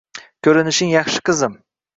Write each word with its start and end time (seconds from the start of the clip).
Ko`rinishing 0.47 0.95
yaxshi 0.95 1.23
qizim 1.31 1.59